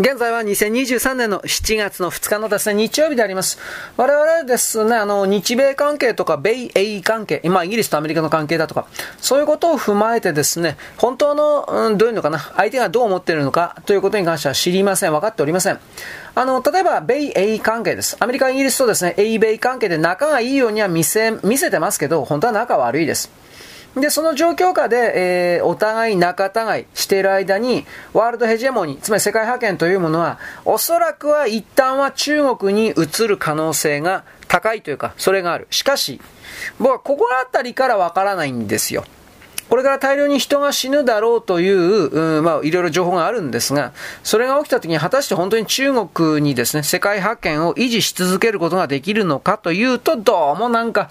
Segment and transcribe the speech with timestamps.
[0.00, 3.58] 現在は2023年の7月の2日のですね、日曜日であります。
[3.96, 8.86] 我々ですね、あの、日米関係とか、米英関係、まあ、イギリスとアメリカの関係だとか、
[9.20, 15.12] そういうことを踏まえてですね、本当の、うん、どういうのかな、相手がどう思っているのかということに関しては知りません。
[15.12, 15.80] 分かっておりません。
[16.36, 18.16] あの、例えば、米英関係です。
[18.20, 23.32] アメリカ、イギリスとですね、英米関係で仲がいいようには見せ、見せてますけど、本当は仲悪いです。
[23.96, 35.66] で、その状況下で、えー、お互い仲違いしている間に、ワールドヘジェモニー、つまり世界覇権というものは、おそらくは一旦は中国に移る可能性が高いというか、それがある。
[35.70, 36.20] しかし、
[36.78, 39.04] 僕はここあたりからわからないんですよ。
[39.68, 51.10] これから大量に人が死ぬだろうという、うん、まあ、いろいろ情報があるんですが、それが起きた時に果たして本当に中国にですね、世界覇権を維持し続けることができるのかというと、どうもなんか、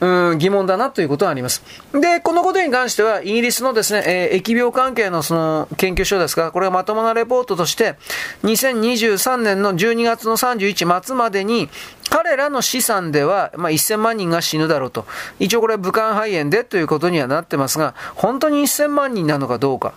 [0.00, 1.62] うん、疑問だなということがあります。
[1.92, 7.96] で、このことに関しては、イギリスのですね、えー、疫病関係のその研究所ですが、これがまともなレポートとして、
[8.44, 11.68] 2023年の12月の31末までに、
[12.10, 15.06] 彼らの資産では、まあ、1000万人が死ぬだろうと。
[15.38, 19.92] 一応これは武漢肺炎でということにはなってますが、本当に1000万人なのかどうか。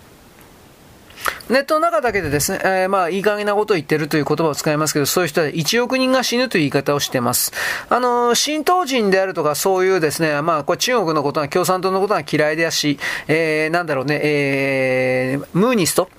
[1.50, 7.52] ネットの中だけでですね、えー、まあ、いい加減なことを言ってるという言葉を使いますけど、そういう人は1億人が死ぬという言い方をしています。
[7.89, 16.09] あの、新東人であるとか、そういうですね、まあ、これ中国のことは、共産党のことは嫌いでやし、えー、なんだろうね、えー、ムーニスト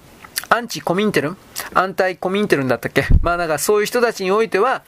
[0.48, 1.36] アンチコミンテルン
[1.72, 3.06] アンタイコミンテルンだったっけ？
[3.22, 4.82] まあ、なんかそういう人たちにおいては、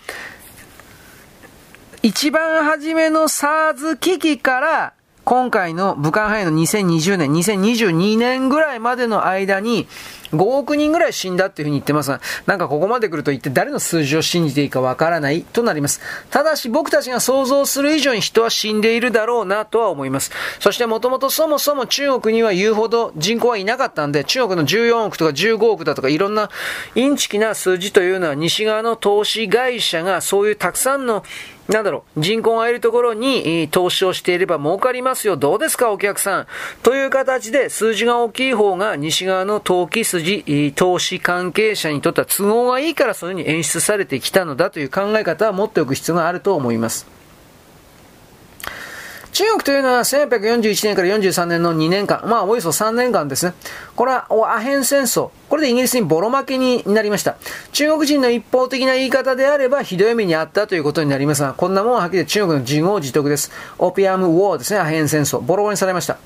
[2.03, 4.92] 一番初めの SARS 危機から、
[5.25, 9.89] 今回の武漢肺炎の2020年、2022年ぐらいまでの間に、
[10.35, 16.01] 5億人ぐらい死んだっていうふうに言ってますが、なんかここまで来ると一体誰の数字を信じていいかわからないとなります。
[16.31, 20.31] ただし僕たちが想像する以上に人は死んでいるだろうなとは思います。
[20.61, 26.51] そしてもともとそもそも中国には言うほど人口はいなかったんで、中国の14億とか15億だとかいろんな
[26.95, 31.25] インチキな数字というのは西側の投資会社がそういうたくさんの
[31.69, 35.39] なんだろう、人口がいるところに投資をしていれば儲かりますよ。
[35.39, 36.47] どうですか、お客さん。
[36.83, 40.23] という形で数字が大きい方が西側の投機筋、
[40.74, 47.07] 投資関係者にとっては都合がいいからそういうふうに演出されてきたのだという考え方は持っておく必要があると思います。
[49.34, 53.52] 中国というのは1841年から43年の2年間、まあおよそ3年間ですね。
[53.96, 55.30] これはアヘン戦争。
[55.48, 57.36] これでイギリスにボロ負けになりました。
[57.73, 63.51] 中国人の一方的な言い方であればひどい目にあったということになりますが、こんなもんははっきり中国の自業自得です。
[63.79, 65.40] オピアムウォーですね、アヘン戦争。
[65.40, 66.17] ボロボロにされました。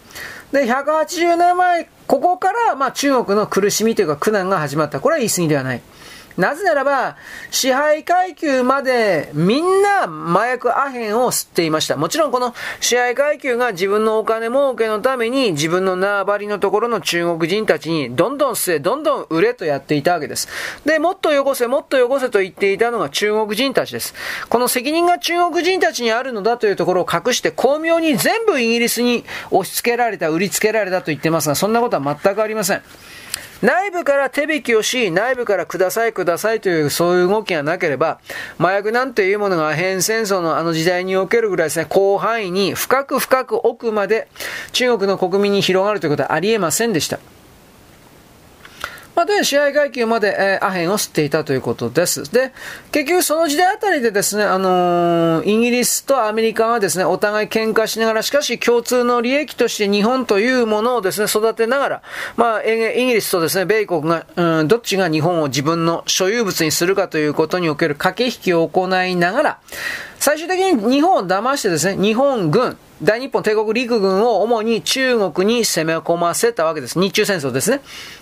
[0.52, 5.00] で、180年前、ここから、まあ中国の苦しみというか苦難が始まった。
[5.00, 5.82] これは言い過ぎではない。
[6.38, 7.16] なぜならば、
[7.50, 11.96] 支配階級までみんな麻薬アヘンを吸っていました。
[11.96, 20.48] もちろんこの支配階級が自分のお金儲けのために自分の縄張りのところの中国人たちにどんどん吸え、どんどん売れとやっていたわけです。
[20.84, 24.14] で、もっと汚せ、もっと汚せと言っていたのが中国人たちです。
[24.48, 32.82] この責任が中国人たちにあるのだというところを隠して巧妙に全部イギリスに押し付けられた、売りつけられたと言ってますが、そんなことは全くありません。
[33.60, 38.20] 内部から手引きをし、内部からくださいくださいというそういう動きがなければ、
[38.58, 44.28] 麻薬なんていうものがアヘン戦争のあの時代におけるぐらいですね、広範囲に深く深く奥まで
[44.72, 47.18] 中国の国民に広がるということはありえませんでした。
[49.18, 52.32] まあ、とに試合階級まで、えー、アヘンを吸っていたということです。
[52.32, 52.52] で、
[52.92, 62.02] 結局その時代あたりでですね、あのー、イギリスとアメリカはですね、お互い喧嘩しながら、しかし共通の利益として日本というものをですね、育てながら、
[62.36, 69.58] まあ、イギリスとですね、米国が、うん、どっちが日本を自分の所有物にするかということにおける駆け引きを行いながら、
[70.18, 76.98] 最終的に日本を騙してですね、日本軍、大日本帝国陸軍を主に中国に攻め込ませたわけです。
[76.98, 77.80] 日中戦争ですね。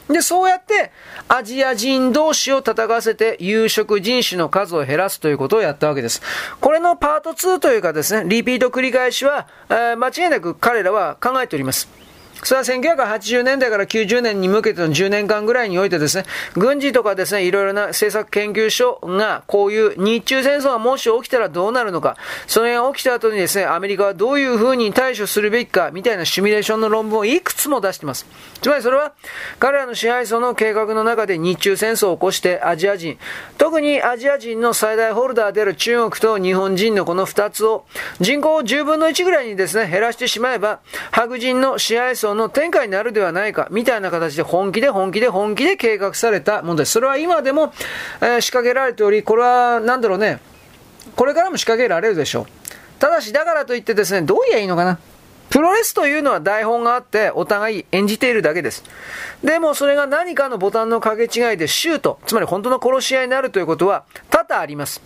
[0.09, 0.93] で、そうやって
[1.29, 6.21] アジア人同士を戦わせて有色人種の数を減らすということをやったわけです。
[6.61, 12.06] これのパート2というかですね、リピート繰り返しは、えー、間違いなく彼らは考えております。
[12.47, 22.16] それは1980年代から90年に向けての10年間ぐらいにおいてですね、軍事とかですね、いろいろな政策研究所が、こういう日中戦争がもし起きたらどうなるのか、
[22.47, 28.27] それが起きた後にですね、アメリカはどういう風に対処するべきか、みたいなシミュレーションの論文をいくつも出してます。
[28.63, 29.15] つまりそれは、
[29.59, 33.19] 彼らの支配層の計画の中で日中戦争を起こしてアジア人、
[33.59, 37.87] 特にアジア人の最大ホルダーである中国と日本人のこの2つを、
[38.21, 40.78] 人口を10分の1ぐらいにですね、減らしてしまえば、
[41.10, 46.92] 白人の支配層層の展開になるではないか、みたいな形で本気で本気で本気で計画されたものです。
[46.92, 47.72] それは今でも、
[48.21, 50.41] えー、仕掛けられており、これは、なんだろうね、
[51.16, 52.47] これからも仕掛けられるでしょう。
[52.98, 54.98] ただし、だからといってですね、どう言えばいいのかな。
[55.50, 58.84] プロレスというのは台本があってお互い演じているだけです。
[59.44, 65.00] でもそれが何かのボタンの掛け違いでシュート、つまり本当の殺し合いになるということは多々あります。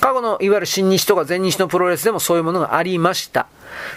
[0.00, 3.46] 過去のいわゆる新日とか全日のプロレスでもそういうものがありました。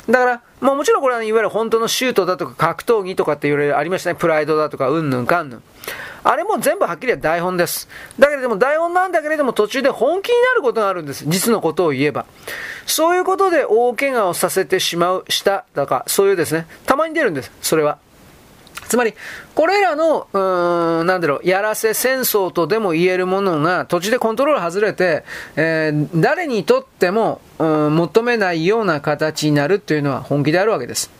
[0.10, 4.16] だから、まあもちろんこれはいわゆる本当のシュートだとか格闘技とかって言われるありましたね。
[4.16, 5.64] プライドだとかうんぬんかんぬん。
[6.24, 7.88] あれも全部はっきりは台本です。
[8.20, 11.26] だけれども台本なんだけれども途中で本気になることがあるんです。
[11.28, 12.26] 実のことを言えば。
[12.86, 17.52] そういうことで大怪我をさせてしまう、しただか、そういうですね、たまに出るんです。
[17.62, 17.98] それは。
[18.88, 19.14] つまり、
[19.56, 25.24] これらの、うん、なんだろう、やらせ戦争とでも言えるものが、土地でコントロール外れて、
[25.56, 31.17] えー、誰にとっても、うん、求めないような形になるというのは本気であるわけです。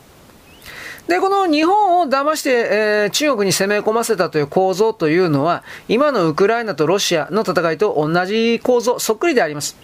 [1.08, 9.78] で、この日本を騙して、えー、中国に攻め込ませたという構造というのは、今のウクライナとロシアの戦いと同じ構造、そっくりであります。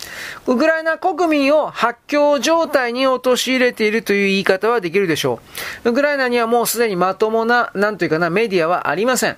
[0.46, 5.40] ウクライナ国民を発狂状態に陥れているという言い方はできるでしょ
[5.86, 5.90] う。
[5.90, 9.36] ウクライナにはもうすでにまともな、なんというかな、メディアはありません。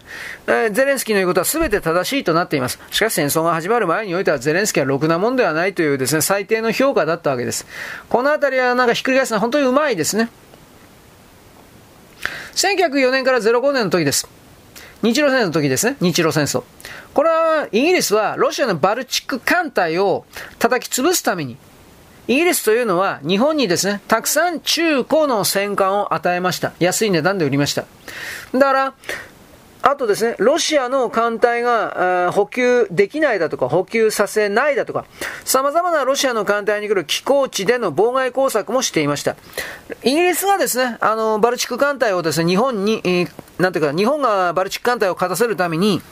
[0.49, 2.81] えー、ゼレンスキーの言うことは全て正しいとなっています。
[2.91, 7.65] しかし戦争が始まる前においてはゼレンスキーはろくなもんではないというですね、最低の評価だったわけです。
[8.09, 10.31] このあたりはなんかひっくり返すのは本当にうまいですね。
[12.57, 14.27] 1904年から05年の時です。
[15.03, 15.99] 日露戦争の時ですね。
[16.01, 16.65] 日露戦争。
[17.13, 20.25] これは、イギリスはロシアのバルチック艦隊を
[20.59, 21.59] 叩き潰すために、
[22.29, 26.73] イギリスというのは日本にですね、たくさん中古の戦艦を与えました。
[26.81, 27.85] 安い値段で売りました。
[28.55, 28.95] だから、
[29.83, 35.05] あとですね、ロシアの艦隊が補給できないだとか、補給させないだとか、
[35.45, 39.37] 様々なロシアの艦隊に来る寄港地での妨害工作もしていました。
[40.03, 46.03] イギリスがですね、あの、バルチック艦隊をですね、日本に、えー、なんていうか、日本がバルチック艦隊を勝たせるために、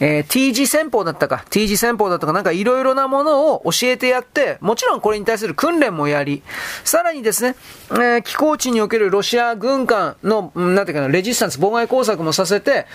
[0.00, 6.42] えー、T 字戦法だったか、T 字戦法だったか、なんかいろいろなものを教えてやって、もちろんこれに対する訓練もやり、
[6.84, 7.56] さらにですね、
[7.90, 12.86] えー、寄港地におけるロシア軍艦の、なんていうかな、レジスタンス、妨害工作もさせて、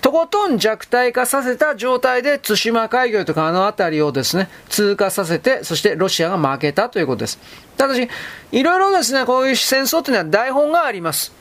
[0.00, 7.38] とことん弱体化させた状態で対馬海峡とかあの辺りをですね、通過させて、そしてロシアが負けたということです。
[7.76, 8.08] ただし、
[8.52, 11.39] いろいろですね、こういう戦争というのは台本があります。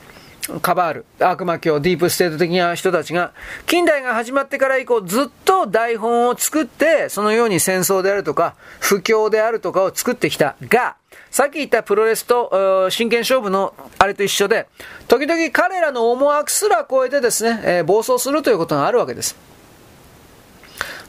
[0.62, 3.34] カバール、悪魔教、ディープステート的な人たちが、
[3.66, 10.56] 近代が始まってから以降、ずっと台本を作って、そのように戦争であるとか、不況であるとかを作ってきた。
[10.62, 10.96] が、
[11.32, 14.68] さっき言ったプロレスと真剣勝負のあれと一緒で、
[15.08, 19.49] 時々彼らの思惑すら超えてですね、えー、暴走するということがあるわけです。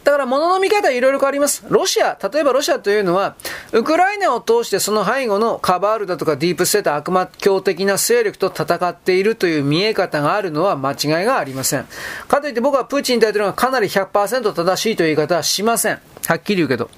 [0.05, 1.65] だから物の見方いろいろ変わります。
[1.69, 3.37] ロシア、例えばロシアというのは、
[3.73, 11.87] ウクライナを通してその背後のカバールだとかディープステート悪魔教的な勢力と戦っているという見え方があるのは間違いがありません。
[12.29, 16.01] かといって僕はプーチン大統領がかなり100%正しいという言い方はしません。
[16.27, 16.91] はっきり言うけど。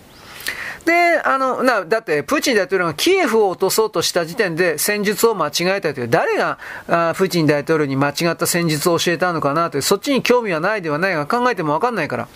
[0.85, 6.59] で、あの、な、だって、プーチン大統領がキエフを落とそうとした時点で戦術を間違えたという、誰が
[6.89, 12.29] あプーチン大統領に間違った戦術を教えたのかなという、そっちに興味はないではないが考えてもわかんないから。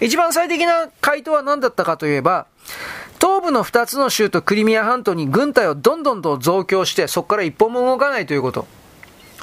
[0.00, 2.46] 一番最適な回答は何だったかといえば、
[3.20, 8.66] 東部の2つの州とクリミア半島に軍隊をどんどんと増強して、そこから一歩も動かないということ。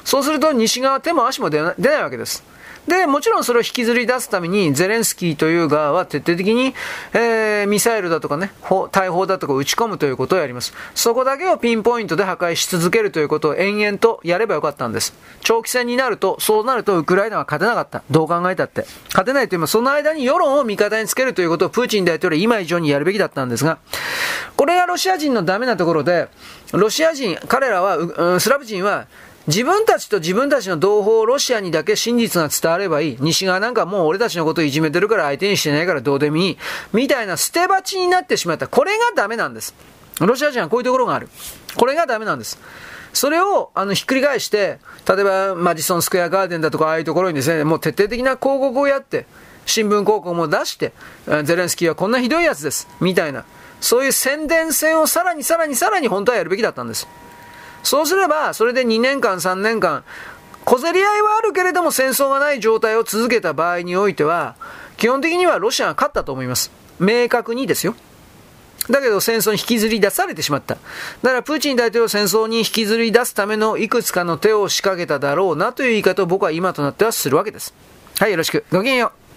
[0.04, 2.42] そうすると西側手も足も出ないわけです。
[2.88, 6.74] で、もちろんそれを引きずり出すために、ゼレンスキーという側は徹底的に、
[7.12, 8.50] えー、ミサイルだとかね、
[8.92, 10.72] 大砲だとか撃ち込むということをやります。
[10.94, 15.12] そこだけをピンポイントで破壊し続けるということを延々とやればよかったんです。
[15.42, 18.02] 長期戦になると、そうなるとウクライナは勝てなかった。
[18.10, 18.86] どう考えたって。
[19.08, 23.76] 勝てないというのは、その間に世論を味方につけるということをプーチン大統領は今以上にやるべきだったんですが、
[24.56, 26.28] これがロシア人のダメなところで、
[26.72, 29.06] ロシア人、彼らは、スラブ人は、
[29.48, 33.16] 自分たちと自分たちの同胞ロシアにだけ真実が伝わればいい。
[33.18, 36.58] 西側なんかもう俺たちのことをいじめてるから相手にしてないからどうでもいい。
[36.92, 38.68] みたいな捨て鉢になってしまった。
[38.68, 39.74] これがダメなんです。
[40.20, 41.30] ロシア人はこういうところがある。
[41.76, 42.58] これがダメなんです。
[43.14, 44.78] それを、あの、ひっくり返して、
[45.08, 49.26] 例えば、マジソンスクエアガーデンだとか、ああいうところにですね、もう徹底的な広告をやって、
[49.64, 50.92] 新聞広告も出して、
[51.44, 52.86] ゼレンスキーはこんなひどいやつです。
[53.00, 53.44] みたいな。
[53.80, 57.08] そういう宣伝戦をさらにさらにさらに本当はやるべきだったんです。
[57.82, 60.04] そうすれば、それで2年間、3年間、
[60.64, 64.56] 小競り合いはあるけれども戦争がない状態を続けた場合においては、
[64.96, 66.70] 基本的にはロシアが勝ったと思います。
[66.98, 67.94] 明確にですよ。
[68.90, 70.74] だけど戦争に引きずり出されてしまった。
[70.74, 70.80] だ
[71.30, 77.74] からプーチン大統領戦争に引きずり出すためのいくつかの手を仕掛けただろうなという言い方を僕は今となってはするわけです。
[78.18, 78.64] はい、よろしく。
[78.72, 79.27] ごきげんよう。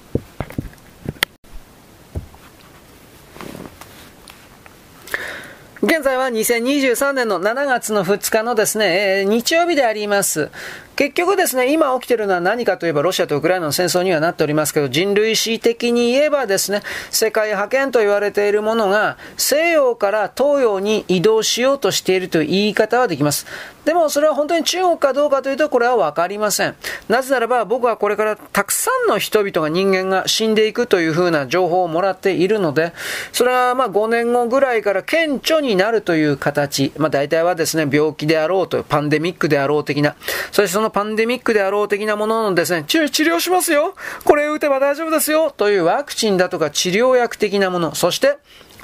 [5.83, 10.51] 現在は2023年の7月の2日のですね、えー、日曜日であります。
[10.95, 23.47] 結局ですね、今起きてるのは何かといえばロシアとウクライナの戦争にはなっておりますけど、人類史的に言えばですね、世界覇権と言われているものが西洋から東洋に移動しようとしているという言い方はできます。
[23.85, 26.75] でもそれは本当に中国かどうかというとこれはわかりません。
[27.09, 32.93] なぜならば僕はこれからたくさんの人々が人間が死んでいくというふうな情報をもらっているので、
[33.31, 40.15] それはまあ5年後ぐらいから顕著になるという形、まあ大体はですね、病気であろうと、パンデミックであろう的な、
[40.51, 43.95] そしてそのパンデミックであろう的なもののですね、治療しますよ。
[44.23, 45.51] これ打てば大丈夫ですよ。
[45.51, 48.37] というワクチンだとか治療薬的なもの、そして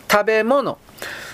[0.09, 0.77] 食べ物、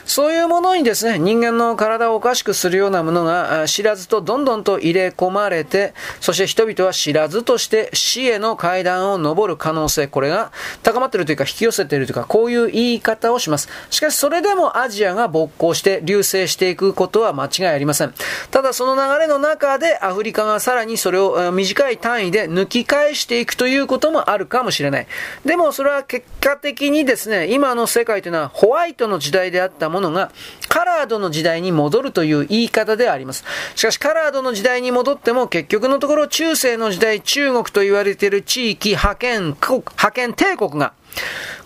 [0.05, 10.51] そういうものにですね、人間の体をおかしくするようなものが知らずとどんどんと入れ込まれて、そして人々は知らずとして死への階段を登る可能性、これが
[10.83, 13.69] 高まっているというか引き寄せているというか、こういう言い方をします。
[13.89, 18.13] しかしそれでもアジアが勃興して流星していくことは間違いありません。
[18.51, 25.07] ただその流れの中でアフリカがさらにそれを短い単位で抜き返していくということもあるかもしれない。
[25.45, 30.31] でもそれは結果的にですね、今の世界というのはホワイトの時代であったものが、
[30.67, 33.45] カラードの時代に戻るという言い方であります。
[33.75, 39.55] しかし、カラードの時代に戻っても、結局のところ、中世の時代、中国と言われている地域、覇権、
[39.95, 40.93] 覇権帝国が、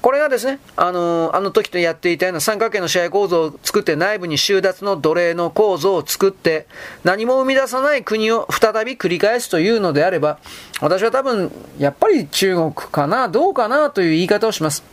[0.01, 6.67] これがですね、あのあの時とやっていたような三角形の試合構造を作って内部に収奪の奴隷の構造を作って
[7.03, 10.39] 何も生み出さない国を再び繰り返すというのであれば
[10.81, 14.83] 私は多分やっぱり中国かなどうかなという言い方をします。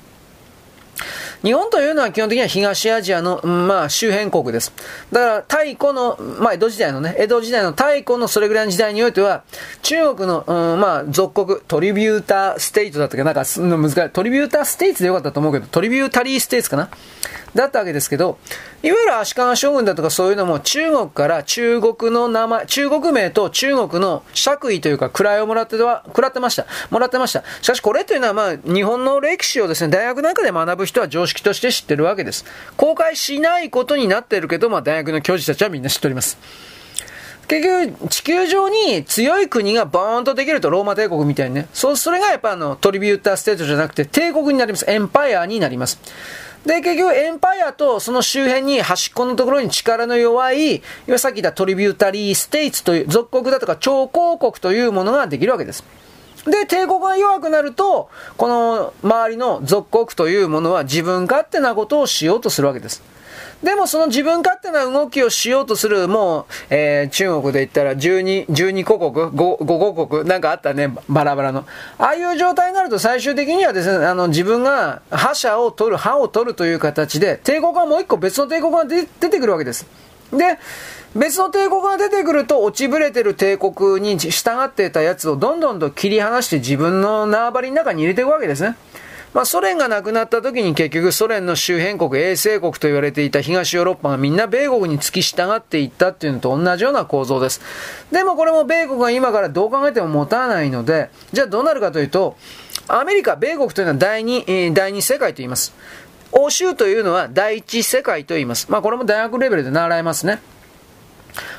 [1.44, 4.72] 日本というのは基本的には東アジアの、まあ、周辺国です。
[5.12, 9.44] だから、太古の、まあ、江戸時代のね、江戸時代の太古のそれぐらいの時代においては、
[9.82, 13.24] 中国の、うん、まあ、属国、トリビューターステイトだったっけ？
[13.24, 14.10] なんか、難しい。
[14.10, 16.88] トリビューターステイツでよかったと思うけど、トリビュータリーステイツかな？
[17.54, 18.38] だったわけですけど、
[18.82, 26.66] いわゆる足利将軍だとかそういうのも中国から中国の名前、中国名と中国の爵位というか位をもらっては、食らってました。
[26.90, 27.44] もらってました。
[27.62, 32.44] しかしこれというのはまあ日本の歴史をですね、大学なんかで学ぶ人は常識として知ってるわけです。
[32.76, 36.38] 公開しないことになってるけど、まあ大学の教授たちはみんな知っております。
[37.46, 41.68] 結局、地球上に強い国がボーンとできると、ローマ帝国みたいにね。
[41.72, 44.84] そう、それがやっぱあの、トリビューターステートじゃなくて、帝国になります。
[44.88, 46.00] エンパイアになります。
[46.64, 55.84] で、結局、エンパイアとその周辺に端っこのところに力の弱い、いわさっき言ったトリビュータリーステイツという、属国だとか超公国というものができるわけです。
[56.46, 63.02] で、帝国が弱くなると、この周りの属国というものは自分勝手なことをしようとするわけです。
[63.62, 71.64] でもその自分勝手な動きをしようとする、もう、えー、中国で言ったら12、12個国 5, 5個国なんかあったね、バラバラの。
[71.98, 79.86] ああいう状態になると最終的にはですね、あの、自分が覇者を取る、歯を取るという形で、帝国がもう一個別の帝国が出てくるわけです。
[80.32, 80.58] で、
[81.16, 88.76] 別の帝国が出てくると落ちぶれてる帝国に従っていたやつをどんどんと切り離して自分の縄張りの中に入れていくわけですね。
[89.34, 97.60] まあ、ソ連がなくなった時に結局ソ連の周辺国、衛星国と言われていた東ヨーロッパがみんな米国に付き従っていったっていうのと同じような構造です。
[98.12, 102.36] でもこれも米国が今からどう考えても持たないので、じゃあどうなるかというと、
[102.86, 105.74] アメリカ、米国というのは第二、えー、第二世界と言います。
[106.30, 108.70] 欧州というのは第一世界と言います。
[108.70, 110.40] まあこれも大学レベルで習いますね。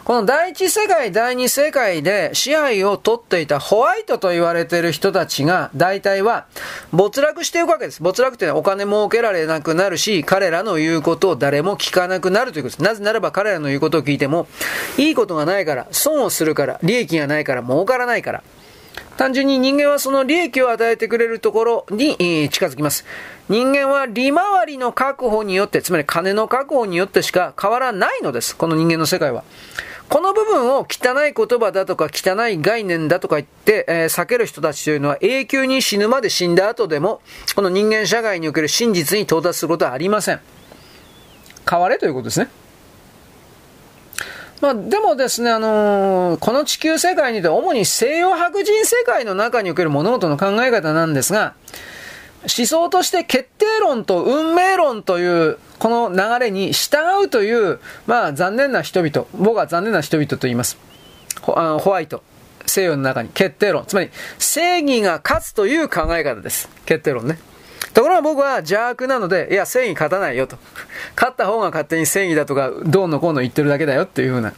[0.04, 6.46] この第一世界、第二世界で支配を取っていたホワイトと言われている人たちが、大体は
[6.92, 8.02] 没落していくわけです。
[8.02, 12.84] 没落というのはお金儲けられなくなるし、彼らの言うことを誰も聞かなくなるということです。
[12.84, 14.48] なぜならば彼らの言うことを聞いても、
[14.98, 18.44] いいことがないから、損をするから、利益がないから、儲からないから。
[19.18, 23.06] 単純に人間はその利益を与えてくれるところに近づきます。
[23.48, 28.56] 人間は利回りの確保によって、つまり金の確保によってしか変わらないのです。
[28.56, 29.44] この人間の世界は。
[30.10, 37.22] この部分を汚い言葉だとか汚い概念だとか言って、えー、避ける人たちというのは永久に死ぬまで死んだ後でも、
[37.56, 40.42] この人間社会における真実に到達することはありません。
[41.70, 42.50] 変われということですね。
[44.62, 51.56] まあ、でもですね、あのー、この地球世界にて主に西洋白人世界の中における物事の考え方なんですが、
[52.42, 60.78] 思想として決定論と運命論というこの流れに従うという、まあ残念な人々、僕は残念な人々と言います。
[61.42, 62.24] ホあホワイト。
[62.68, 63.86] 西洋の中に決定論。
[63.86, 64.10] つまり
[64.40, 66.70] 正義が勝つという考え方です。
[66.86, 67.38] 決定論ね。
[67.96, 70.58] ところが僕は邪悪なので、いや、正義勝たないよと。
[71.16, 74.54] 勝った方が勝手に正義だとか、どうのこうの言ってるだけだよっていうふうな。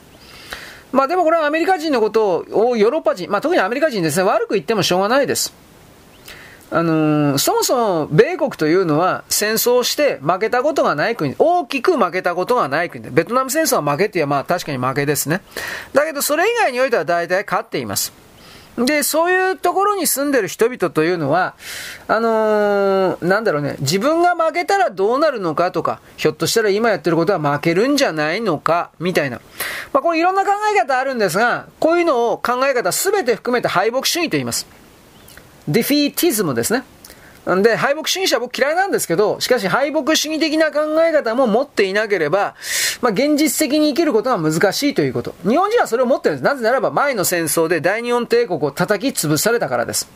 [0.91, 5.53] まあでもこれはアメリカ人のことを、ヨーロッパ人、まあ特にアメリカ人ですね、悪く言ってもしょうがないです。
[6.72, 15.41] あのー、そもそも米国というのは戦争して負けたことがない国、大きく負けたことがない国で、ベトナム戦争は負けって言えばまあ確かに負けですね。
[15.94, 18.12] だけどそれ以外においては大体勝っています。
[18.77, 21.55] で、そういうところに住んでる人々というのは、
[22.07, 29.41] あのー、なんだろうね、自分が負けたらどうなるのかとか、ひょっとしたら今やってることは負けるんじゃないのか、みたいな。
[29.93, 34.67] まあ、これいろんな考え方あるんですが、こういうのを考え方すべて含めて敗北主義と言います。
[35.67, 36.84] ディフィーティズムですね。
[37.56, 42.56] んで、敗北主義者は僕嫌いなんですけど、しかし敗北主義的な考え方も持っていなければ、
[43.01, 45.34] まあ、現実的に生きることが難しいということ。
[45.48, 46.44] 日本人はそれを持ってるんです。
[46.44, 50.10] なぜならば前の戦争で大日本帝国を叩き潰されたからです。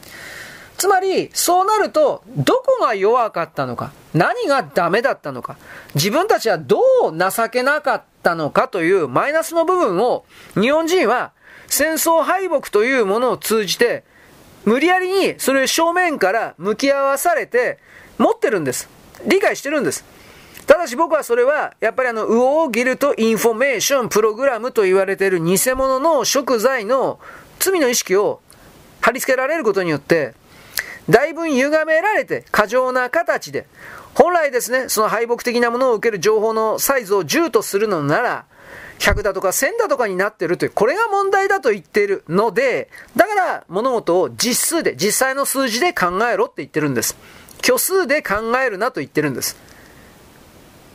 [0.78, 5.58] つまり、そうなると、どこが弱かったのか、何がダメだったのか、
[5.94, 11.34] 自分たちはどう情けなかったのかというマイナスの部分を、日本人は
[11.68, 14.04] 戦争敗北というものを通じて、
[14.66, 17.80] 無理やりにそれを正面から向き合わされて
[18.18, 18.90] 持ってるんです。
[19.26, 20.06] 理解してるんです。
[20.68, 27.20] ただし僕はそれは、やっぱりあの、 War Guilt Information Program と言われている偽物の贖罪の
[27.60, 28.42] 罪の意識を
[29.02, 30.34] 貼り付けられることによって、
[31.10, 33.68] だいぶ歪められて過剰な形で、
[34.14, 38.46] 本来ですね、その敗北的なものを受ける情報のサイズを10とするのなら、
[39.00, 42.90] 100だとか1000だとかになってるという、これが問題だと言っているので、
[43.36, 47.16] から物事を実数で、実際の数字で考えろって言ってるんです。
[47.64, 49.58] 虚数で考えるなと言ってるんです。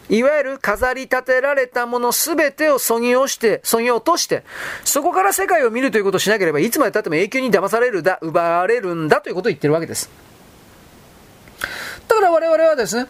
[0.09, 4.45] いわゆる飾り立てられたものすべてをそぎ落して、そぎ落として、
[4.85, 10.11] そこから世界を見るということをしなければ、いつまで経っても永久に騙されるだ、奪われるんだということを言ってるわけです。
[12.07, 13.09] だから我々はですね、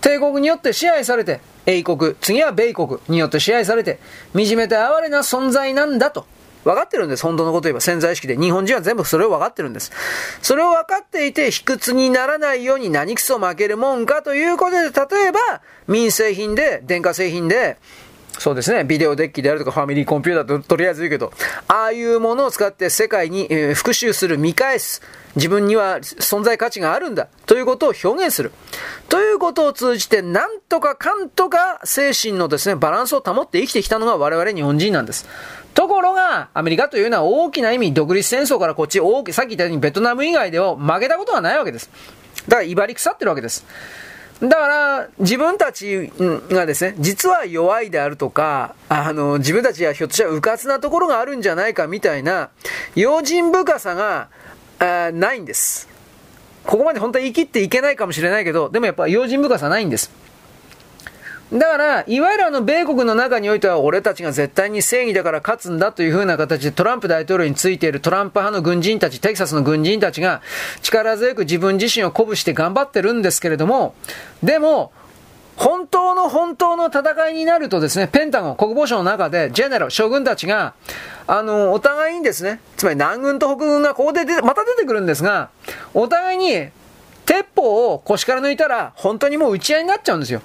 [0.00, 3.98] 帝国によって支配されて、英国、次は米国によって支配されて、
[4.32, 6.26] 惨めて哀れな存在なんだと。
[6.66, 7.22] 分かってるんです。
[7.22, 8.36] 本当のことを言えば潜在意識で。
[8.36, 9.92] 日本人は全部それを分かってるんです。
[10.42, 15.38] それを分かっていて、卑屈にならないように何くそ負けるもんかということで、例えば、
[15.86, 17.76] 民生品で、電化製品で、
[18.38, 21.32] そうですね、ビデオデッキであるとかファミリーコンピューターととりあえず言うけど、
[21.68, 25.02] ああいうものを使って世界に、えー、復讐する、見返す、
[25.36, 28.52] 自分には存在価値があるんだ、ということを表現する。
[29.08, 35.26] ということを通じて、なんとかかんとか精神のですね、バランスを保って生きてきたのが我々日本人なんです。
[35.76, 41.90] ところが、アメリカというのは大きな意味、独立戦争からこっち、大きさっき言ったようにベトナム以外では負けたことはないわけです。
[42.48, 43.66] だから、威張り腐ってるわけです。
[44.40, 46.10] だから、自分たち
[46.48, 52.48] がですね、実は弱いであるとか、あの、自分たちはひょっとしたら迂闊なところがあるんじゃないかみたいな、
[52.94, 54.28] 用心深さが、
[54.78, 55.88] あないんです。
[56.64, 60.10] ここまで本当は生きっていけないかもしれないけど、でもやっぱ用心深さないんです。
[61.52, 70.42] だから、いわゆるあの、米国の中においては、俺たちが絶対に正義だから勝つんだという風な形で、トランプ大統領についているトランプ派の軍人たち、テキサスの軍人たちが、
[70.82, 73.94] 力強く自分自身を鼓舞して頑張ってるんですけれども、
[74.42, 74.90] でも、
[75.56, 80.74] 本当の本当の戦いになるとですね、ペンタゴン、国防省の中で、ジェネラル、将軍たちが、
[81.28, 85.50] あの、お互いにですね、つまり南軍と北軍がここでまた出てくるんですが、
[85.94, 86.68] お互いに、
[87.24, 90.42] 鉄砲を腰から抜いたら、本当にもう打ち合いになっちゃうんですよ。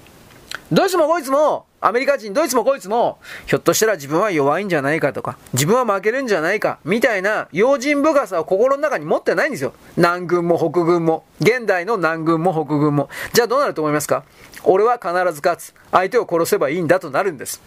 [0.72, 9.74] どいつもこいつも、アメリカ人、どいつもこいつも、ひょっとしたら自分は弱いんじゃないかとか、自分は負けるんじゃないか、みたいな用心深さを心の中に持ってないんですよ。
[9.98, 11.26] 南軍も北軍も。
[11.42, 13.10] 現代の南軍も北軍も。
[13.34, 14.24] じゃあどうなると思いますか？
[14.64, 15.74] 俺は必ず勝つ。
[15.92, 17.62] 相手を殺せばいいんだとなるんです。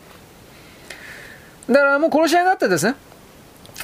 [1.69, 2.95] だからもう殺し合いになってですね。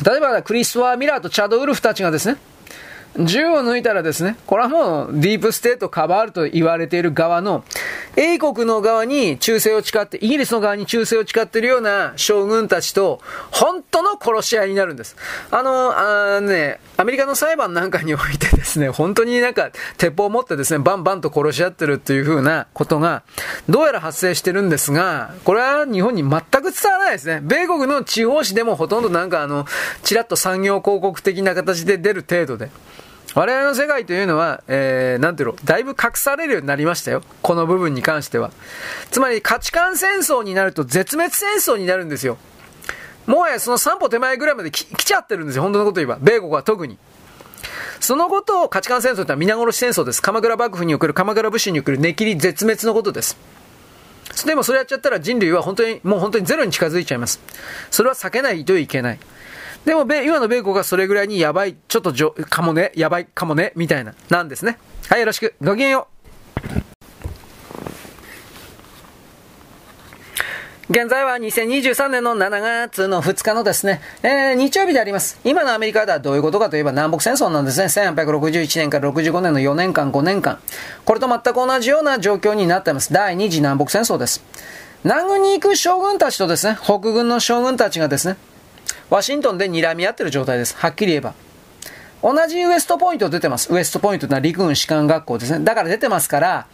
[0.07, 2.39] 例えばクリストワー・ミラーとチャド・ウルフたちがですね、
[3.19, 7.65] 銃を抜いたらですね、これはもうディープステートカバールと言われている側の、
[8.17, 13.21] 英国の側に忠誠を誓って、イギリスの側に忠誠を誓っているような将軍たちと、
[13.51, 15.17] 本当の殺し合いになるんです。
[15.51, 23.23] あの、あね、アメリカの裁判なんかにおいてですね、 本当になんか鉄砲を持ってですね、バンバンと殺し合ってるっていう風なことが、
[23.71, 27.41] どうやら発生してるんですが、これは日本に全く伝わらないですね。
[27.43, 29.65] 米国の地方紙でもほとんどなんかあの、
[30.03, 32.69] ちらっと産業広告的な形で出る程度で。
[33.35, 37.23] 我々の世界というのは、えー、なんていうの、だいぶ隠されるようになりましたよ。
[37.41, 38.51] この部分に関しては。
[39.11, 42.37] つまり価値観戦争になると絶滅戦争になるんですよ。
[43.27, 45.63] もはやその3歩手前ぐらいまで来ちゃってるんですよ。
[45.63, 46.19] 本当のこと言えば。
[46.21, 46.99] 米国は特に。
[48.01, 50.23] そのことを価値観戦争というのは皆殺し戦争です。
[50.23, 53.37] 鎌倉幕府における鎌倉武士における値切り絶滅のことです。
[54.47, 57.41] でもそれやっちゃったら人類は本当に、もう本当にゼロに近づいちゃいます。
[57.91, 59.19] それは避けないといけない。
[59.85, 64.79] でも、今の米国がそれぐらいにやばい、ちょっとじょ、かもね、やばいかもね、みたいな、なんですね。
[65.09, 65.55] はい、よろしく。
[65.61, 66.09] ごきげんよ
[66.87, 66.90] う。
[70.91, 75.39] 現在は2023年の7月の2日のですね、えー、日曜日であります。
[75.45, 77.85] 今のアメリカではどういうことかといえば南北戦争なんですね。
[77.85, 80.59] 1861年から65年の4年間、5年間。
[81.05, 83.13] これと全く同じような状況になっています。
[83.13, 84.43] 第二次南北戦争です。
[85.05, 88.37] 南軍に行く将軍たちとですね、北軍の将軍たちがですね、
[89.11, 90.75] ワシントンで睨み合ってる状態です。
[90.77, 91.35] はっきり言えば。
[92.21, 93.73] 同じウエストポイント出てます。
[93.73, 95.65] ウエストポイントというのは陸軍士官学校ですね。
[95.65, 96.67] だから出てますから、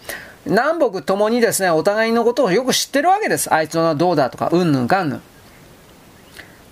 [0.46, 3.52] 南北ともにですね、お互いのことをよく知ってるわけです。
[3.52, 5.20] あいつのどうだとか、うんぬんかんぬん。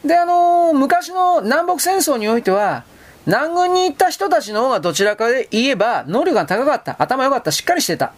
[0.07, 2.85] で、あのー、昔の南北戦争においては、
[3.27, 8.13] 南軍に行った人たちの方がどちらかで言えば、能力が高かった、頭良かった、しっかりしてた。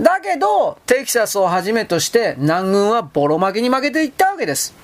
[0.00, 4.74] だけど、テキサスをはじめとして、南軍はボロ負けに負けていったわけです。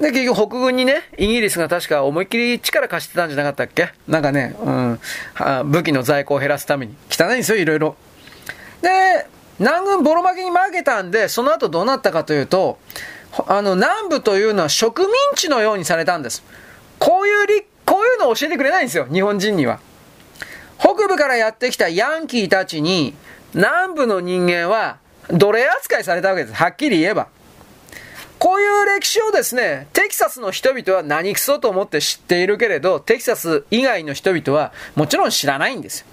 [0.00, 3.92] で、結局北軍にね、イギリスが確か思いっきり力貸してたんじゃなかったっけ？
[4.08, 4.98] なんかね、うん、
[5.70, 6.96] 武器の在庫を減らすために。
[7.10, 7.96] 汚いんですよ、いろいろ。
[8.82, 9.26] で、
[9.58, 12.78] 南軍ボロ負けに負けたんで、その後どうなったかというと、
[13.46, 16.42] あの、南部というのは植民地のようにされたんです。
[16.98, 19.80] こういう、こういうのを教えてくれないんですよ、日本人には。
[20.78, 23.14] 北部からやってきたヤンキーたちに、
[23.54, 26.54] 南部の人間は奴隷扱いされたわけです。
[26.54, 27.28] はっきり言えば。
[28.38, 36.06] こういう歴史をですね、テキサスの人々は何くそと思って知っているけれど、テキサス以外の人々はもちろん知らないんですよ。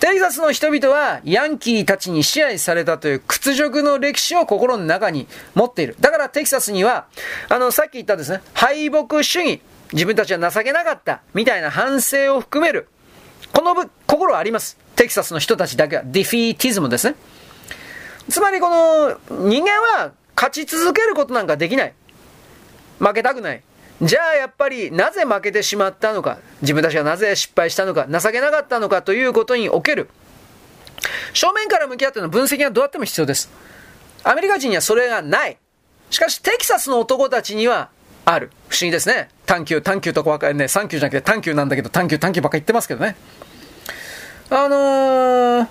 [0.00, 5.94] テキサスの人々はヤンキーたちに支配されたという屈辱の歴史を心の中に持っている。
[6.00, 7.06] だからテキサスには、
[7.50, 9.60] あの、さっき言ったですね、敗北主義、
[9.92, 12.88] 自分たちは情けなかった、みたいな反省を含める、
[13.52, 13.74] この
[14.06, 14.78] 心はあります。
[14.96, 17.14] テキサスの人たちだけは、ディフィーティズムですね。
[18.30, 21.94] つまりこの人間は勝ち続けることなんかできない。
[22.98, 23.62] 負けたくない。
[24.02, 30.08] じゃあやっぱりなぜ負けてしまったのか、自分たちがなぜ失敗したのか、情けなかったのかということにおける、
[31.34, 33.50] 正面から向き合っての分析がどうやっても必要です。
[34.24, 35.58] アメリカ人にはそれがない。
[36.10, 37.90] しかしテキサスの男たちには
[38.24, 38.50] ある。
[38.68, 39.28] 不思議ですね。
[39.46, 43.16] 探求、探求とかかね、サンキューじゃなくて探求なんだけど、探求、探求ばっか言ってますけどね。
[44.50, 45.68] あのー、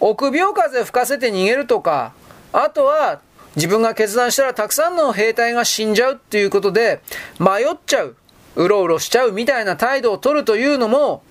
[0.00, 2.12] 臆病風吹かせて逃げるとか、
[2.52, 3.20] あとは
[3.56, 7.00] 自分が決断したらたくさんの兵隊が死んじゃうっていうことで、
[7.38, 8.16] 迷っちゃう、
[8.56, 11.22] うろうろしちゃうみたいな態度を取るというのも、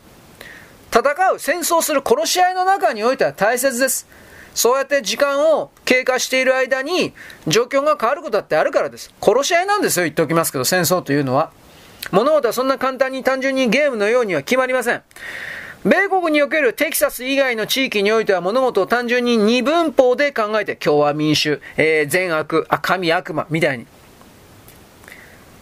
[0.91, 4.07] 戦う、戦争する殺し合いの中においては大切です。
[4.53, 7.13] そうやって時間を経過している間に
[7.47, 9.11] 状況が変わることだってあるからです。
[9.21, 11.51] 殺し合いなんですよ、言っておきますけど、戦争というのは。
[12.11, 15.01] 物事はそんな簡単に単純にゲームのようには決まりません。
[15.83, 23.85] 米国におけるテキサス以外の地域においては物事を単純に二分法で考えて、共和民主、えー、善悪、あ、神悪魔みたいに。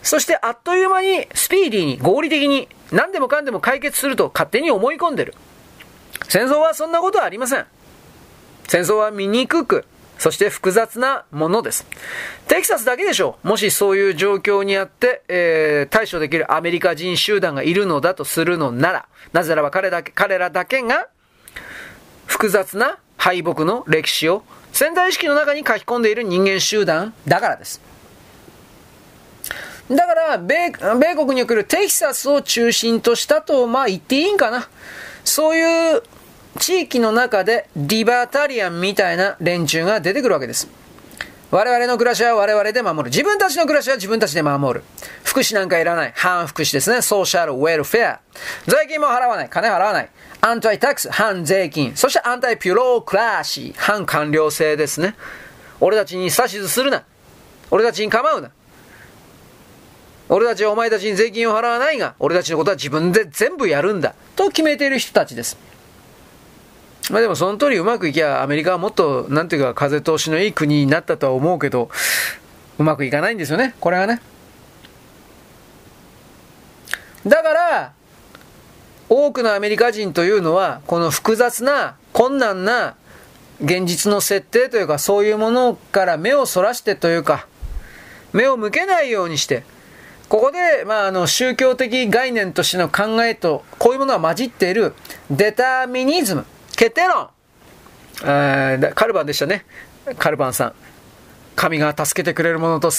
[0.04, 5.34] そしてあっという間にスピーディーに合理的に何でもかんでも解決すると勝手に思い込んでる。
[6.28, 7.66] 戦争はそんなことはありません。
[8.68, 9.86] 戦争は醜く、
[10.22, 11.84] そして複雑なものです。
[12.48, 13.48] テキサスだけでしょう。
[13.48, 21.08] もしそういう状況にあって、えー、対処できるアメリカ人集団がいるのだとするのなら、なぜならば彼だけ、彼らだけが、
[22.28, 27.82] 複雑な敗北の歴史を潜在意識の中に書き込んでいる人間集団だからです。
[29.90, 34.70] だから、米、米国におけるテキサスを中心としたと、まあ言っていいんかな。
[35.24, 36.04] そういう
[36.60, 40.68] 地域の中でリバタリアンみたいな連中が出てくるわけです。
[41.50, 43.06] 我々の暮らしは我々で守る。
[43.06, 44.86] 自分たちの暮らしは自分たちで守る。
[45.24, 46.14] 福祉なんかいらない。
[46.16, 47.02] 反福祉ですね。
[47.02, 48.20] ソーシャルウェルフェア。
[48.68, 49.50] 税金も払わない。
[49.50, 50.10] 金払わない。
[50.40, 51.96] アンタイタックス、反税金。
[51.96, 53.78] そしてアンタイピュロークラシー。
[53.78, 55.16] 反官僚制ですね。
[55.82, 57.04] 俺たちに指図するな。
[57.70, 58.52] 俺たちに構うな。
[60.30, 64.16] 俺たちはお前たちに税金を払わないが、俺たちのことは自分で全部やるんだ。
[64.38, 65.58] と決めている人たちです。
[67.12, 71.90] まあでもその通りうまくいきゃアメリカはもっと、なんていうか風通しのいい国になったとは思うけど、
[72.80, 74.22] うまくいかないんですよね、これはね。
[77.28, 77.94] だから、
[79.10, 82.96] 多くのアメリカ人というのは、この複雑な、困難な
[83.62, 87.46] 現実の設定というか、そういうものから目をそらしてというか、
[88.32, 89.64] 目を向けないようにして、
[90.30, 94.94] ここで、まあ、あの、宗教的概念としての考えと、こういうものが混じっている、
[95.30, 96.46] determinism。
[96.82, 97.30] 決定論
[98.96, 99.66] カルバンでしたね。
[100.18, 100.74] カルバンさん。
[101.56, 102.90] 神が助けてくれるものと、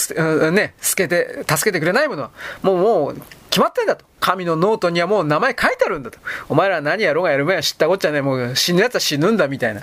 [0.53, 2.31] ね、助けて、助けてくれないものは、
[2.63, 4.05] もう、もう、決まってんだと。
[4.21, 6.21] 神のノートにはもう名前書いてあるんだと。
[6.49, 9.83] お前ら何やろうがやる前は知ったこっちゃね、もう死ぬ奴は死ぬんだみたいな。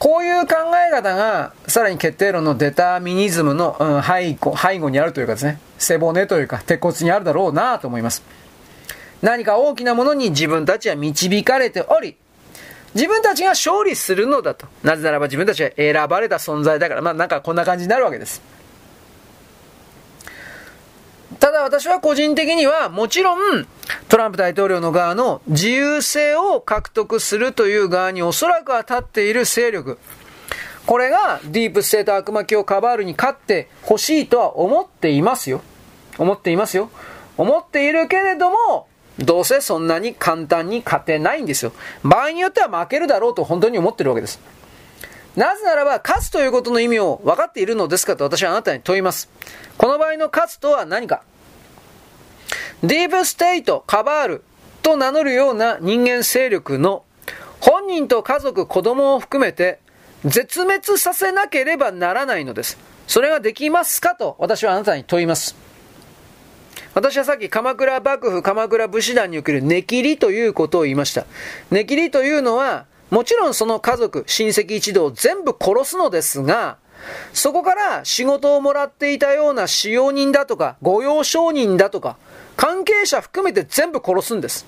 [0.00, 0.56] こういう考
[0.88, 8.24] え方が、さらに決定論のデタミニズムの、うん、背後、背後にあるというかですね、背骨というか、鉄骨にあるだろうなと思います。
[9.22, 12.16] 何か大きなものに自分たちは導かれており、
[12.94, 14.66] 自分たちが勝利するのだと。
[14.82, 18.42] なぜならば自分たちは選ばれた存在だから、まあなんかこんな感じになるわけです。
[21.38, 23.66] ただ私は個人的にはもちろん
[24.08, 29.98] トランプ大統領の側の自由性を獲得するという側におそらくは立っている勢力。
[30.86, 35.62] これがディープステート悪魔教カバールに勝ってほしいとは思っていますよ。
[36.18, 36.90] 思っていますよ。
[37.36, 38.88] 思っているけれども、
[39.20, 41.72] どうせそんなに簡単に勝てないんですよ。
[42.02, 44.40] 場合によっては負けるだろうと本当に思ってるわけです。
[45.36, 49.28] なぜならば、勝つということの意味を分かっているのですかと私はあなたに問います。
[49.78, 51.22] この場合の勝つとは何か
[52.82, 54.44] ディープステイト、カバール
[54.82, 57.04] と名乗るような人間勢力の
[57.60, 59.80] 本人と家族、子供を含めて
[60.24, 62.78] 絶滅させなければならないのです。
[63.06, 65.59] それができますかと私はあなたに問います。
[66.94, 71.24] 私はさっき鎌倉幕府、鎌倉武士団における根切りということを言いました。
[71.70, 76.78] 根切りというのは、もちろんその家族、親戚一同全部殺すのですが、
[77.32, 82.16] そこから仕事をもらっていたような使用人だとか、御用商人だとか、
[82.56, 84.66] 関係者含めて全部殺すんです。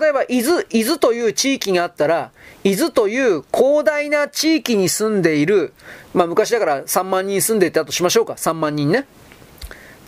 [0.00, 2.30] 例えば、伊豆、伊豆という地域があったら、
[2.62, 5.74] 伊豆という広大な地域に住んでいる、
[6.14, 8.34] まあ昔だから3万人住んでいたとしましょうか。
[8.34, 9.06] 3万人ね。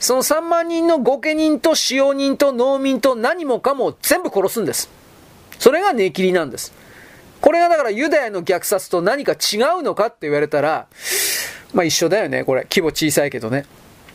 [0.01, 4.91] その3万人の御家人と使用人と農民と何もかも全部殺すんです。
[5.59, 6.73] それが根切りなんです。
[7.41, 10.87] これがだからユダヤの虐殺と何か違うのかって言われたら、
[11.73, 12.63] まあ一緒だよね、これ。
[12.63, 13.67] 規模小さいけどね。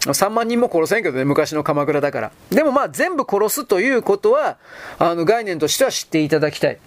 [0.01, 2.31] 3万人も殺せんけどね、昔の鎌倉だから。
[2.49, 4.57] でもまあ全部殺すということは、
[4.97, 6.79] あの概念としては知っていただきたい。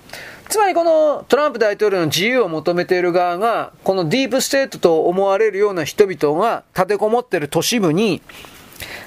[0.49, 8.21] つまりこのトランプ大統領の自由を求めている側が、このディープステートと思われるような人々が立てこもっている都市部に、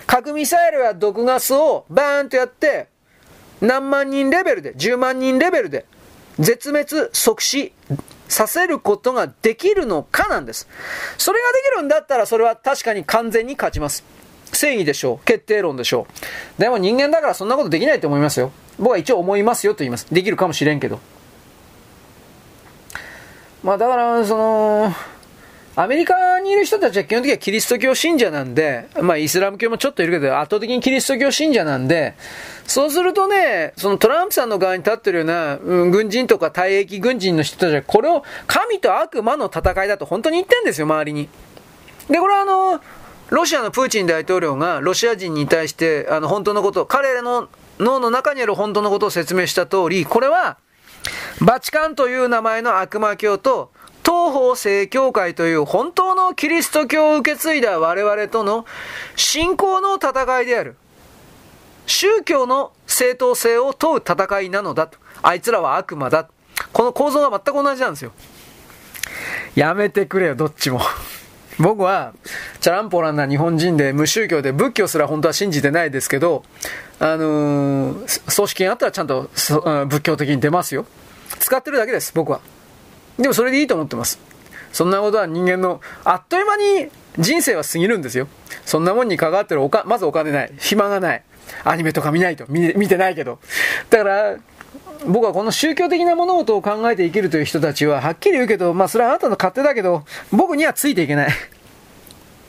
[0.07, 2.87] 核ミサイルや毒ガスをバーンとやって、
[3.61, 5.85] 何万人レベルで、10万人レベルで、
[6.39, 7.73] 絶滅即死
[8.27, 10.67] させることができるのかなんです。
[11.17, 14.03] それができるんだったら、それは確かに完全に勝ちます。
[14.53, 15.25] 正義でしょう。
[15.25, 16.07] 決定論でしょ
[16.57, 16.61] う。
[16.61, 18.51] でも人間だからそんなことできないと思いますよ。
[18.79, 20.07] 僕は一応思いますよと言います。
[20.11, 20.99] できるかもしれんけど。
[23.63, 24.93] まあだから、その、
[25.79, 32.15] アメリカにいる人たちは基本的にはキリスト教信者なんで、まあイスラム教もちょっといるけど、圧倒的にキリスト教信者なんで、
[32.65, 41.29] そうするとね、そのトランプさんの側に立ってるような、うん、軍人とか退役軍人の人たちは、これを神と悪魔の戦いだと本当に言ってんですよ、周りに。
[42.09, 42.81] で、これはあの、
[43.29, 50.57] ロシアのプーチン大統領がロシア人に対して、あの、本当のこと、彼らの脳の中にある本当のことを説明した通り、これは、
[51.39, 53.76] バチカンという名前の悪魔教と、
[54.07, 58.65] 東方正教会という本当のキリスト教を受け継いだ我々との
[59.17, 60.77] 信仰の戦いである。
[61.87, 64.97] 宗教の正当性を問う戦いなのだと。
[65.21, 66.29] あいつらは悪魔だ。
[66.71, 68.13] この構造が全く同じなんですよ。
[69.55, 70.79] やめてくれよ、どっちも。
[71.59, 72.13] 僕は、
[72.61, 76.43] チャランポランな日本人で無宗教で仏教すら本当は信じてないですけど、
[76.99, 80.85] あのー、葬式があったらちゃんと仏教的に出ますよ。
[81.39, 82.39] 使ってるだけです、僕は。
[83.17, 84.19] でもそれでいいと思ってます。
[84.71, 88.27] そんなことは人間の、あっという間に人生は過ぎるんですよ。
[88.65, 90.53] そんなもんに関わってるおか、まずお金ない。
[90.59, 91.23] 暇がない。
[91.63, 92.45] アニメとか見ないと。
[92.47, 93.39] 見見てないけど。
[93.89, 94.35] だから、
[95.05, 101.29] 僕はこの宗教的な物事を考えて生きるという人たちは、はっきり言うけど、まあそれはあなたの勝手だけど、僕にはついていけない。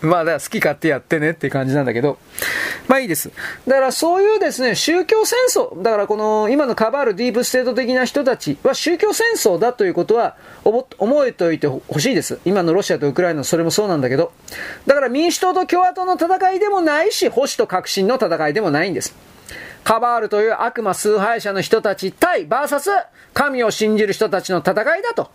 [0.01, 2.19] まあ、だから好き勝手やってねって感じなんだけど、
[2.87, 3.31] まあいいです。
[3.67, 12.39] だからそういうですね、宗教戦争、だからこの今のカバールディープステート的な人たちは宗教戦争だということは思えておいてほしいです。
[12.45, 14.33] 今のロシアとウクライナそれもそうなんだけど、
[14.87, 19.15] だから民主党と共和党の戦いでもないし、保守と革新の戦いでもないんです。
[19.85, 22.91] カバールという悪魔崇拝者の人たち対バーサス
[23.35, 25.31] 神を信じる人たちの戦いだと。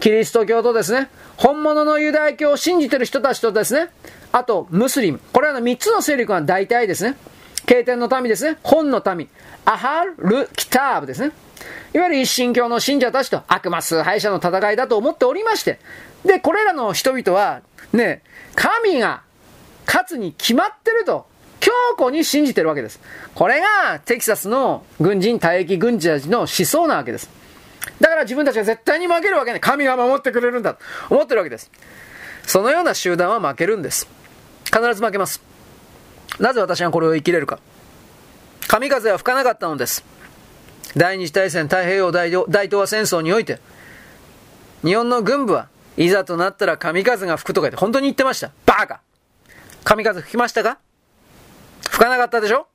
[0.00, 3.90] キリスト教とですね、本物のユダヤ教を信じてる人たちとですね、
[4.32, 5.20] あと、ムスリム。
[5.32, 7.16] これらの3つの勢力が大体ですね、
[7.66, 9.28] 経典の民ですね、本の民、
[9.64, 11.32] アハル・キターブですね。
[11.94, 15.80] いわゆる一神教の信者たちと悪魔崇拝者の戦いだと思っておりまして、
[16.24, 18.22] で、これらの人々は、ね、
[18.54, 19.22] 神が
[19.86, 21.26] 勝つに決まってると、
[21.60, 23.00] 強固に信じてるわけです。
[23.34, 27.28] これが、テキサスの軍人、退役軍人たちの思想なわけです。
[28.00, 29.60] だから自分たちは絶対に負けるわけない。
[29.60, 30.74] 神が守ってくれるんだ。
[30.74, 31.70] と思ってるわけです。
[32.46, 34.08] そのような集団は負けるんです。
[34.64, 35.42] 必ず負けます。
[36.38, 37.58] なぜ私がこれを生きれるか。
[38.68, 40.04] 神風は吹かなかったのです。
[40.96, 43.58] 第二次大戦太平洋大東亜戦争において、
[44.84, 48.52] 日本の軍部はいざとなったら神風が吹くとか言って本当に言ってました。
[48.64, 49.00] バーカ
[49.84, 50.78] 神風吹きましたか？
[51.98, 52.68] 吹かなかったでしょ？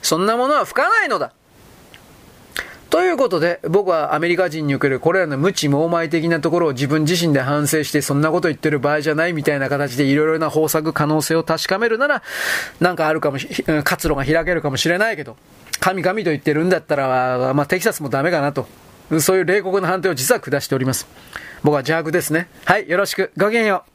[0.00, 1.34] そんなものは吹かないのだ。
[2.88, 12.22] ということで、僕はアメリカ人におけるこれらの無知猛昧的なところを自分自身で反省して、そんなこと言ってる場合じゃないみたいな形でいろいろな方策可能性を確かめるなら、
[12.80, 15.36] なんかあるかもし、活路が開けるかもしれないけど、
[15.78, 18.66] 神々と言ってるんだったら、まあ、テキサスもダメかなと。
[19.20, 21.06] そういう冷酷な判定を実は下しております。
[21.62, 22.48] 僕は邪悪ですね。
[22.64, 23.30] はい、よろしく。
[23.36, 23.89] ごきげんよう。